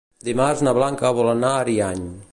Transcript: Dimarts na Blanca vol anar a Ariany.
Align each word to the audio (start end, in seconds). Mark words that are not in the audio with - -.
Dimarts 0.29 0.63
na 0.67 0.73
Blanca 0.79 1.13
vol 1.19 1.31
anar 1.37 1.55
a 1.59 1.63
Ariany. 1.67 2.05